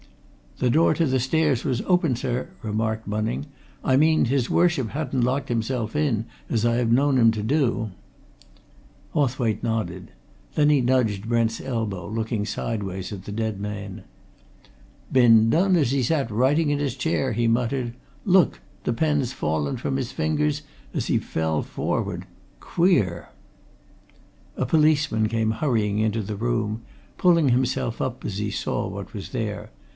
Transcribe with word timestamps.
"The 0.57 0.69
door 0.71 0.93
to 0.95 1.05
the 1.07 1.19
stairs 1.19 1.63
was 1.65 1.81
open, 1.87 2.15
sir," 2.15 2.49
remarked 2.61 3.09
Bunning. 3.09 3.47
"I 3.83 3.97
mean 3.97 4.25
his 4.25 4.49
Worship 4.49 4.89
hadn't 4.89 5.21
locked 5.23 5.49
himself 5.49 5.95
in, 5.95 6.25
as 6.49 6.65
I 6.65 6.75
have 6.75 6.91
known 6.91 7.17
him 7.17 7.29
do." 7.31 7.91
Hawthwaite 9.13 9.63
nodded. 9.63 10.11
Then 10.53 10.69
he 10.69 10.81
nudged 10.81 11.27
Brent's 11.27 11.61
elbow, 11.61 12.07
looking 12.07 12.45
sideways 12.45 13.11
at 13.11 13.25
the 13.25 13.31
dead 13.31 13.59
man. 13.59 14.03
"Been 15.11 15.49
done 15.49 15.75
as 15.75 15.91
he 15.91 16.03
sat 16.03 16.29
writing 16.31 16.69
in 16.69 16.79
his 16.79 16.95
chair," 16.95 17.33
he 17.33 17.47
muttered. 17.47 17.93
"Look 18.25 18.59
the 18.83 18.93
pen's 18.93 19.33
fallen 19.33 19.77
from 19.77 19.97
his 19.97 20.11
fingers 20.11 20.61
as 20.93 21.07
he 21.07 21.17
fell 21.17 21.61
forward. 21.63 22.25
Queer!" 22.59 23.29
A 24.57 24.65
policeman 24.67 25.27
came 25.27 25.51
hurrying 25.51 25.99
into 25.99 26.21
the 26.21 26.35
room, 26.35 26.81
pulling 27.17 27.49
himself 27.49 27.99
up 28.01 28.25
as 28.25 28.37
he 28.37 28.51
saw 28.51 28.87
what 28.87 29.13
was 29.13 29.29
there. 29.29 29.71